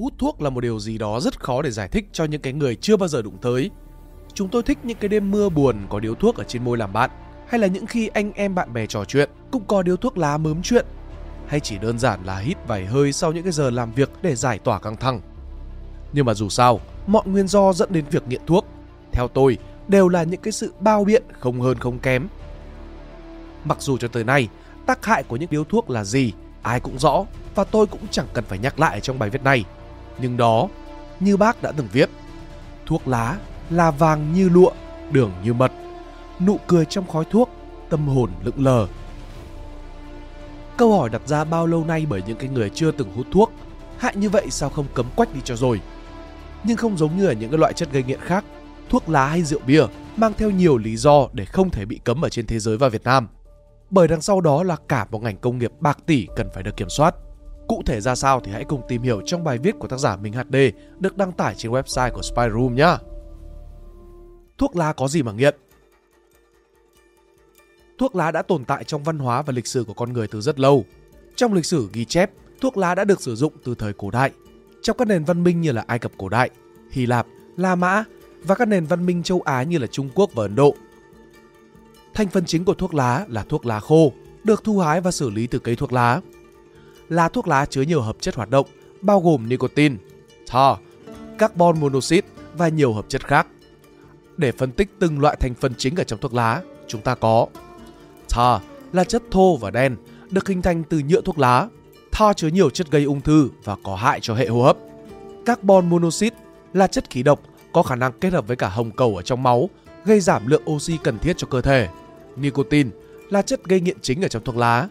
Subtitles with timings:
[0.00, 2.52] hút thuốc là một điều gì đó rất khó để giải thích cho những cái
[2.52, 3.70] người chưa bao giờ đụng tới.
[4.34, 6.92] Chúng tôi thích những cái đêm mưa buồn có điếu thuốc ở trên môi làm
[6.92, 7.10] bạn,
[7.48, 10.36] hay là những khi anh em bạn bè trò chuyện cũng có điếu thuốc lá
[10.36, 10.86] mớm chuyện,
[11.46, 14.34] hay chỉ đơn giản là hít vài hơi sau những cái giờ làm việc để
[14.34, 15.20] giải tỏa căng thẳng.
[16.12, 18.66] Nhưng mà dù sao, mọi nguyên do dẫn đến việc nghiện thuốc,
[19.12, 19.58] theo tôi,
[19.88, 22.28] đều là những cái sự bao biện không hơn không kém.
[23.64, 24.48] Mặc dù cho tới nay,
[24.86, 26.32] tác hại của những điếu thuốc là gì,
[26.62, 27.24] ai cũng rõ
[27.54, 29.64] và tôi cũng chẳng cần phải nhắc lại trong bài viết này.
[30.18, 30.68] Nhưng đó,
[31.20, 32.10] như bác đã từng viết,
[32.86, 33.36] thuốc lá
[33.70, 34.70] là vàng như lụa,
[35.12, 35.72] đường như mật,
[36.40, 37.50] nụ cười trong khói thuốc,
[37.90, 38.86] tâm hồn lững lờ.
[40.76, 43.52] Câu hỏi đặt ra bao lâu nay bởi những cái người chưa từng hút thuốc,
[43.98, 45.80] hại như vậy sao không cấm quách đi cho rồi?
[46.64, 48.44] Nhưng không giống như ở những cái loại chất gây nghiện khác,
[48.88, 49.82] thuốc lá hay rượu bia
[50.16, 52.88] mang theo nhiều lý do để không thể bị cấm ở trên thế giới và
[52.88, 53.28] Việt Nam.
[53.90, 56.76] Bởi đằng sau đó là cả một ngành công nghiệp bạc tỷ cần phải được
[56.76, 57.14] kiểm soát.
[57.68, 60.16] Cụ thể ra sao thì hãy cùng tìm hiểu trong bài viết của tác giả
[60.16, 60.56] Minh HD
[60.98, 62.96] được đăng tải trên website của Spy Room nhé.
[64.58, 65.56] Thuốc lá có gì mà nghiện?
[67.98, 70.40] Thuốc lá đã tồn tại trong văn hóa và lịch sử của con người từ
[70.40, 70.84] rất lâu.
[71.36, 74.30] Trong lịch sử ghi chép, thuốc lá đã được sử dụng từ thời cổ đại.
[74.82, 76.50] Trong các nền văn minh như là Ai Cập cổ đại,
[76.90, 78.04] Hy Lạp, La Mã
[78.42, 80.74] và các nền văn minh châu Á như là Trung Quốc và Ấn Độ.
[82.14, 84.12] Thành phần chính của thuốc lá là thuốc lá khô,
[84.44, 86.20] được thu hái và xử lý từ cây thuốc lá
[87.08, 88.66] là thuốc lá chứa nhiều hợp chất hoạt động,
[89.00, 89.96] bao gồm nicotine,
[90.52, 90.76] tar,
[91.38, 93.46] carbon monoxide và nhiều hợp chất khác.
[94.36, 97.46] Để phân tích từng loại thành phần chính ở trong thuốc lá, chúng ta có
[98.36, 98.62] tar
[98.92, 99.96] là chất thô và đen,
[100.30, 101.68] được hình thành từ nhựa thuốc lá.
[102.18, 104.76] Tar chứa nhiều chất gây ung thư và có hại cho hệ hô hấp.
[105.46, 106.36] Carbon monoxide
[106.72, 107.40] là chất khí độc
[107.72, 109.70] có khả năng kết hợp với cả hồng cầu ở trong máu,
[110.04, 111.88] gây giảm lượng oxy cần thiết cho cơ thể.
[112.36, 112.90] Nicotine
[113.30, 114.88] là chất gây nghiện chính ở trong thuốc lá.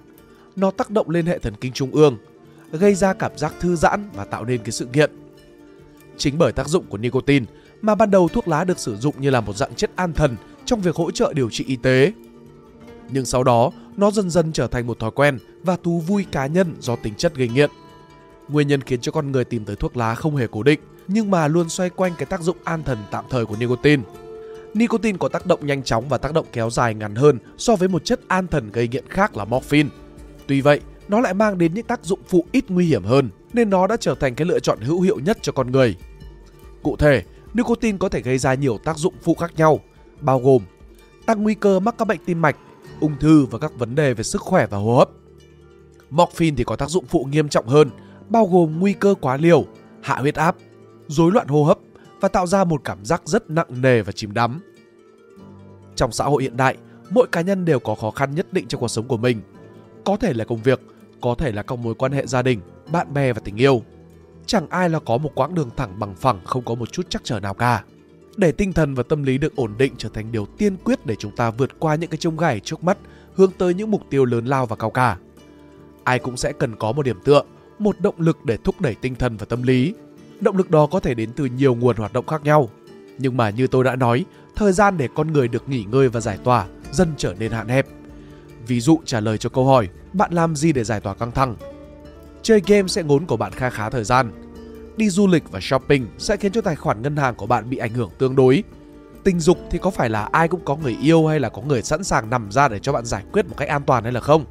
[0.55, 2.17] Nó tác động lên hệ thần kinh trung ương,
[2.71, 5.11] gây ra cảm giác thư giãn và tạo nên cái sự nghiện.
[6.17, 7.45] Chính bởi tác dụng của nicotine
[7.81, 10.35] mà ban đầu thuốc lá được sử dụng như là một dạng chất an thần
[10.65, 12.13] trong việc hỗ trợ điều trị y tế.
[13.09, 16.47] Nhưng sau đó, nó dần dần trở thành một thói quen và thú vui cá
[16.47, 17.69] nhân do tính chất gây nghiện.
[18.47, 21.31] Nguyên nhân khiến cho con người tìm tới thuốc lá không hề cố định, nhưng
[21.31, 24.03] mà luôn xoay quanh cái tác dụng an thần tạm thời của nicotine.
[24.73, 27.87] Nicotine có tác động nhanh chóng và tác động kéo dài ngắn hơn so với
[27.87, 29.89] một chất an thần gây nghiện khác là morphine.
[30.47, 33.69] Tuy vậy, nó lại mang đến những tác dụng phụ ít nguy hiểm hơn, nên
[33.69, 35.95] nó đã trở thành cái lựa chọn hữu hiệu nhất cho con người.
[36.83, 37.23] Cụ thể,
[37.53, 39.79] nicotine có thể gây ra nhiều tác dụng phụ khác nhau,
[40.21, 40.61] bao gồm
[41.25, 42.55] tăng nguy cơ mắc các bệnh tim mạch,
[42.99, 45.09] ung thư và các vấn đề về sức khỏe và hô hấp.
[46.09, 47.89] Morphine thì có tác dụng phụ nghiêm trọng hơn,
[48.29, 49.65] bao gồm nguy cơ quá liều,
[50.01, 50.55] hạ huyết áp,
[51.07, 51.79] rối loạn hô hấp
[52.19, 54.61] và tạo ra một cảm giác rất nặng nề và chìm đắm.
[55.95, 56.77] Trong xã hội hiện đại,
[57.09, 59.41] mỗi cá nhân đều có khó khăn nhất định trong cuộc sống của mình.
[60.05, 60.81] Có thể là công việc,
[61.21, 62.61] có thể là các mối quan hệ gia đình,
[62.91, 63.81] bạn bè và tình yêu.
[64.45, 67.23] Chẳng ai là có một quãng đường thẳng bằng phẳng không có một chút chắc
[67.23, 67.83] trở nào cả.
[68.37, 71.15] Để tinh thần và tâm lý được ổn định trở thành điều tiên quyết để
[71.19, 72.97] chúng ta vượt qua những cái trông gai trước mắt,
[73.33, 75.17] hướng tới những mục tiêu lớn lao và cao cả.
[76.03, 77.41] Ai cũng sẽ cần có một điểm tựa,
[77.79, 79.93] một động lực để thúc đẩy tinh thần và tâm lý.
[80.39, 82.69] Động lực đó có thể đến từ nhiều nguồn hoạt động khác nhau.
[83.17, 86.19] Nhưng mà như tôi đã nói, thời gian để con người được nghỉ ngơi và
[86.19, 87.87] giải tỏa dần trở nên hạn hẹp.
[88.67, 91.55] Ví dụ trả lời cho câu hỏi, bạn làm gì để giải tỏa căng thẳng?
[92.41, 94.31] Chơi game sẽ ngốn của bạn kha khá thời gian.
[94.97, 97.77] Đi du lịch và shopping sẽ khiến cho tài khoản ngân hàng của bạn bị
[97.77, 98.63] ảnh hưởng tương đối.
[99.23, 101.81] Tình dục thì có phải là ai cũng có người yêu hay là có người
[101.81, 104.19] sẵn sàng nằm ra để cho bạn giải quyết một cách an toàn hay là
[104.19, 104.45] không?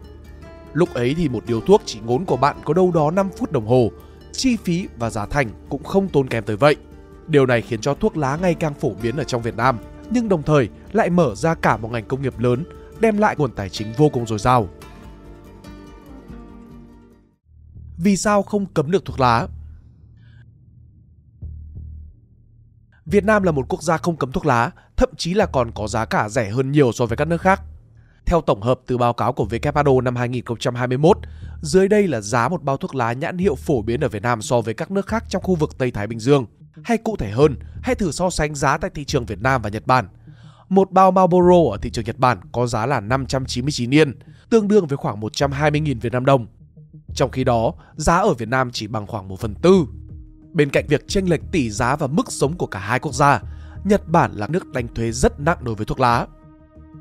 [0.73, 3.53] Lúc ấy thì một điều thuốc chỉ ngốn của bạn có đâu đó 5 phút
[3.53, 3.91] đồng hồ,
[4.33, 6.77] chi phí và giá thành cũng không tốn kém tới vậy.
[7.27, 9.79] Điều này khiến cho thuốc lá ngày càng phổ biến ở trong Việt Nam,
[10.11, 12.65] nhưng đồng thời lại mở ra cả một ngành công nghiệp lớn,
[13.01, 14.69] đem lại nguồn tài chính vô cùng dồi dào.
[17.99, 19.47] Vì sao không cấm được thuốc lá?
[23.07, 25.89] Việt Nam là một quốc gia không cấm thuốc lá, thậm chí là còn có
[25.89, 27.63] giá cả rẻ hơn nhiều so với các nước khác.
[28.27, 31.19] Theo tổng hợp từ báo cáo của WHO năm 2021,
[31.63, 34.43] dưới đây là giá một bao thuốc lá nhãn hiệu phổ biến ở Việt Nam
[34.43, 36.47] so với các nước khác trong khu vực Tây Thái Bình Dương.
[36.85, 39.71] Hay cụ thể hơn, hãy thử so sánh giá tại thị trường Việt Nam và
[39.71, 40.09] Nhật Bản.
[40.69, 44.19] Một bao Marlboro ở thị trường Nhật Bản có giá là 599 yên,
[44.51, 46.47] tương đương với khoảng 120.000 Việt Nam đồng.
[47.15, 49.87] Trong khi đó, giá ở Việt Nam chỉ bằng khoảng 1 phần tư.
[50.53, 53.43] Bên cạnh việc chênh lệch tỷ giá và mức sống của cả hai quốc gia,
[53.85, 56.27] Nhật Bản là nước đánh thuế rất nặng đối với thuốc lá.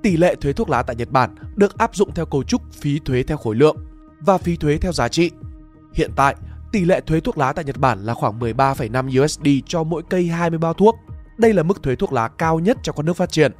[0.04, 3.00] Tỷ lệ thuế thuốc lá tại Nhật Bản được áp dụng theo cấu trúc phí
[3.00, 3.78] thuế theo khối lượng
[4.20, 5.32] và phí thuế theo giá trị.
[5.94, 6.36] Hiện tại,
[6.72, 10.28] tỷ lệ thuế thuốc lá tại Nhật Bản là khoảng 13,5 USD cho mỗi cây
[10.28, 10.96] 20 bao thuốc.
[11.44, 13.52] Đây là mức thuế thuốc lá cao nhất trong các nước phát triển.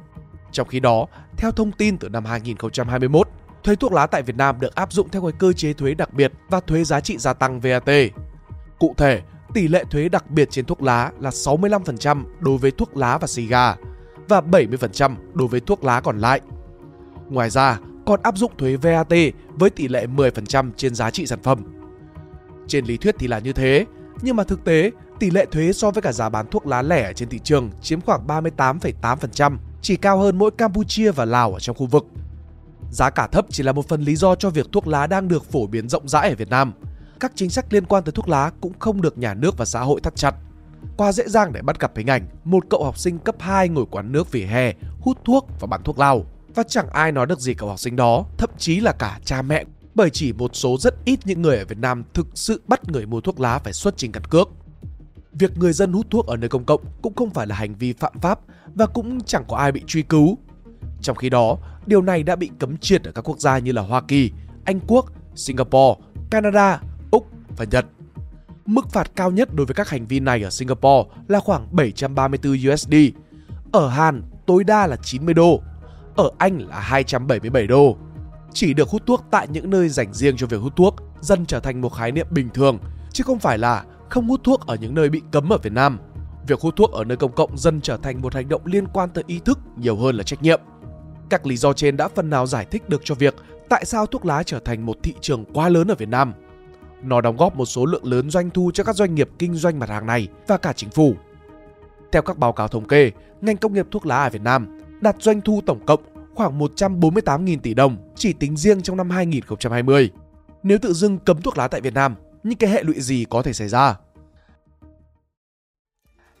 [0.52, 3.28] Trong khi đó, theo thông tin từ năm 2021,
[3.64, 6.12] thuế thuốc lá tại Việt Nam được áp dụng theo cái cơ chế thuế đặc
[6.12, 7.90] biệt và thuế giá trị gia tăng VAT.
[8.78, 9.20] Cụ thể,
[9.54, 13.26] tỷ lệ thuế đặc biệt trên thuốc lá là 65% đối với thuốc lá và
[13.26, 13.76] xì gà
[14.28, 16.40] và 70% đối với thuốc lá còn lại.
[17.28, 19.12] Ngoài ra, còn áp dụng thuế VAT
[19.48, 21.64] với tỷ lệ 10% trên giá trị sản phẩm.
[22.66, 23.86] Trên lý thuyết thì là như thế,
[24.22, 27.12] nhưng mà thực tế, tỷ lệ thuế so với cả giá bán thuốc lá lẻ
[27.12, 31.76] trên thị trường chiếm khoảng 38,8%, chỉ cao hơn mỗi Campuchia và Lào ở trong
[31.76, 32.06] khu vực.
[32.90, 35.44] Giá cả thấp chỉ là một phần lý do cho việc thuốc lá đang được
[35.44, 36.72] phổ biến rộng rãi ở Việt Nam.
[37.20, 39.80] Các chính sách liên quan tới thuốc lá cũng không được nhà nước và xã
[39.80, 40.34] hội thắt chặt.
[40.96, 43.86] Qua dễ dàng để bắt gặp hình ảnh một cậu học sinh cấp 2 ngồi
[43.90, 46.24] quán nước vỉa hè, hút thuốc và bán thuốc lao.
[46.54, 49.42] Và chẳng ai nói được gì cậu học sinh đó, thậm chí là cả cha
[49.42, 49.64] mẹ
[49.94, 53.06] bởi chỉ một số rất ít những người ở Việt Nam thực sự bắt người
[53.06, 54.48] mua thuốc lá phải xuất trình căn cước.
[55.38, 57.92] Việc người dân hút thuốc ở nơi công cộng cũng không phải là hành vi
[57.92, 58.40] phạm pháp
[58.74, 60.38] và cũng chẳng có ai bị truy cứu.
[61.00, 63.82] Trong khi đó, điều này đã bị cấm triệt ở các quốc gia như là
[63.82, 64.30] Hoa Kỳ,
[64.64, 66.00] Anh Quốc, Singapore,
[66.30, 67.26] Canada, Úc
[67.56, 67.86] và Nhật.
[68.66, 72.56] Mức phạt cao nhất đối với các hành vi này ở Singapore là khoảng 734
[72.72, 72.94] USD.
[73.72, 75.60] Ở Hàn tối đa là 90 đô.
[76.16, 77.96] Ở Anh là 277 đô.
[78.52, 81.60] Chỉ được hút thuốc tại những nơi dành riêng cho việc hút thuốc dần trở
[81.60, 82.78] thành một khái niệm bình thường,
[83.12, 83.84] chứ không phải là
[84.14, 85.98] không hút thuốc ở những nơi bị cấm ở Việt Nam.
[86.46, 89.10] Việc hút thuốc ở nơi công cộng dần trở thành một hành động liên quan
[89.10, 90.60] tới ý thức nhiều hơn là trách nhiệm.
[91.30, 93.34] Các lý do trên đã phần nào giải thích được cho việc
[93.68, 96.32] tại sao thuốc lá trở thành một thị trường quá lớn ở Việt Nam.
[97.02, 99.78] Nó đóng góp một số lượng lớn doanh thu cho các doanh nghiệp kinh doanh
[99.78, 101.14] mặt hàng này và cả chính phủ.
[102.12, 105.16] Theo các báo cáo thống kê, ngành công nghiệp thuốc lá ở Việt Nam đạt
[105.20, 106.00] doanh thu tổng cộng
[106.34, 110.10] khoảng 148.000 tỷ đồng chỉ tính riêng trong năm 2020.
[110.62, 113.42] Nếu tự dưng cấm thuốc lá tại Việt Nam, những cái hệ lụy gì có
[113.42, 113.96] thể xảy ra?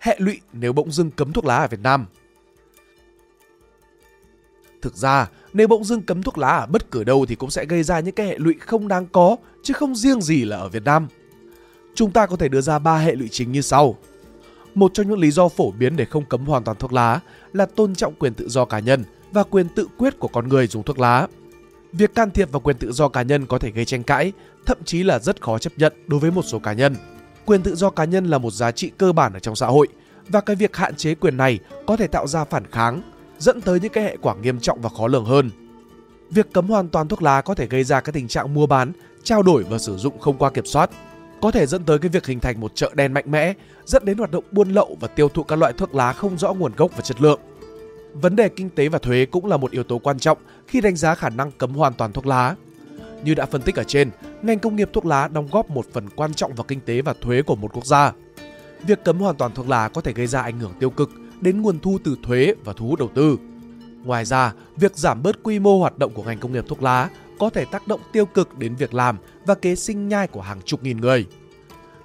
[0.04, 2.06] Hệ lụy nếu bỗng dưng cấm thuốc lá ở Việt Nam
[4.82, 7.64] Thực ra, nếu bỗng dưng cấm thuốc lá ở bất cứ đâu thì cũng sẽ
[7.64, 10.68] gây ra những cái hệ lụy không đáng có, chứ không riêng gì là ở
[10.68, 11.08] Việt Nam.
[11.94, 13.96] Chúng ta có thể đưa ra ba hệ lụy chính như sau.
[14.74, 17.20] Một trong những lý do phổ biến để không cấm hoàn toàn thuốc lá
[17.52, 20.66] là tôn trọng quyền tự do cá nhân và quyền tự quyết của con người
[20.66, 21.26] dùng thuốc lá.
[21.92, 24.32] Việc can thiệp vào quyền tự do cá nhân có thể gây tranh cãi,
[24.66, 26.94] thậm chí là rất khó chấp nhận đối với một số cá nhân.
[27.46, 29.88] Quyền tự do cá nhân là một giá trị cơ bản ở trong xã hội
[30.28, 33.02] và cái việc hạn chế quyền này có thể tạo ra phản kháng,
[33.38, 35.50] dẫn tới những cái hệ quả nghiêm trọng và khó lường hơn.
[36.30, 38.92] Việc cấm hoàn toàn thuốc lá có thể gây ra cái tình trạng mua bán,
[39.22, 40.90] trao đổi và sử dụng không qua kiểm soát,
[41.42, 43.54] có thể dẫn tới cái việc hình thành một chợ đen mạnh mẽ,
[43.84, 46.52] dẫn đến hoạt động buôn lậu và tiêu thụ các loại thuốc lá không rõ
[46.52, 47.40] nguồn gốc và chất lượng.
[48.12, 50.96] Vấn đề kinh tế và thuế cũng là một yếu tố quan trọng khi đánh
[50.96, 52.54] giá khả năng cấm hoàn toàn thuốc lá.
[53.24, 54.10] Như đã phân tích ở trên,
[54.42, 57.14] ngành công nghiệp thuốc lá đóng góp một phần quan trọng vào kinh tế và
[57.20, 58.12] thuế của một quốc gia.
[58.86, 61.10] Việc cấm hoàn toàn thuốc lá có thể gây ra ảnh hưởng tiêu cực
[61.40, 63.38] đến nguồn thu từ thuế và thu hút đầu tư.
[64.04, 67.10] Ngoài ra, việc giảm bớt quy mô hoạt động của ngành công nghiệp thuốc lá
[67.38, 70.62] có thể tác động tiêu cực đến việc làm và kế sinh nhai của hàng
[70.62, 71.26] chục nghìn người.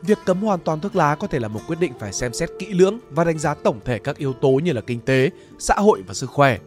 [0.02, 2.50] Việc cấm hoàn toàn thuốc lá có thể là một quyết định phải xem xét
[2.60, 5.30] kỹ lưỡng và đánh giá tổng thể các yếu tố như là kinh tế,
[5.60, 6.60] xã hội và sức khỏe.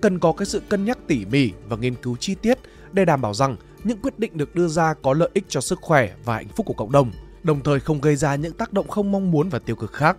[0.00, 2.58] Cần có cái sự cân nhắc tỉ mỉ và nghiên cứu chi tiết
[2.96, 5.78] để đảm bảo rằng những quyết định được đưa ra có lợi ích cho sức
[5.82, 7.10] khỏe và hạnh phúc của cộng đồng,
[7.42, 10.16] đồng thời không gây ra những tác động không mong muốn và tiêu cực khác.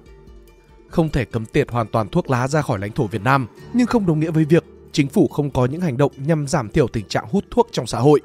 [0.89, 3.88] Không thể cấm tiệt hoàn toàn thuốc lá ra khỏi lãnh thổ Việt Nam, nhưng
[3.88, 6.88] không đồng nghĩa với việc chính phủ không có những hành động nhằm giảm thiểu
[6.88, 8.21] tình trạng hút thuốc trong xã hội.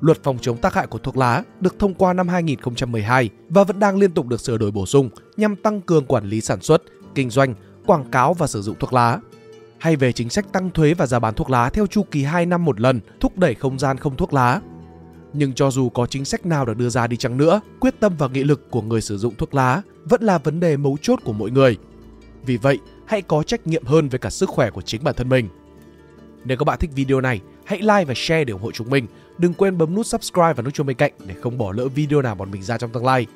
[0.00, 3.78] Luật phòng chống tác hại của thuốc lá được thông qua năm 2012 và vẫn
[3.78, 6.82] đang liên tục được sửa đổi bổ sung nhằm tăng cường quản lý sản xuất,
[7.14, 7.54] kinh doanh,
[7.86, 9.18] quảng cáo và sử dụng thuốc lá.
[9.78, 12.46] Hay về chính sách tăng thuế và giá bán thuốc lá theo chu kỳ 2
[12.46, 14.60] năm một lần, thúc đẩy không gian không thuốc lá.
[15.32, 18.12] Nhưng cho dù có chính sách nào được đưa ra đi chăng nữa, quyết tâm
[18.18, 21.20] và nghị lực của người sử dụng thuốc lá vẫn là vấn đề mấu chốt
[21.24, 21.76] của mỗi người.
[22.46, 25.28] Vì vậy, hãy có trách nhiệm hơn với cả sức khỏe của chính bản thân
[25.28, 25.48] mình.
[26.44, 29.06] Nếu các bạn thích video này, hãy like và share để ủng hộ chúng mình.
[29.38, 32.22] Đừng quên bấm nút subscribe và nút chuông bên cạnh để không bỏ lỡ video
[32.22, 33.26] nào bọn mình ra trong tương lai.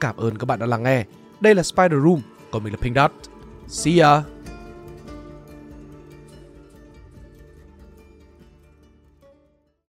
[0.00, 1.04] Cảm ơn các bạn đã lắng nghe.
[1.40, 3.12] Đây là Spider Room, còn mình là Pink Dot.
[3.68, 4.35] See ya!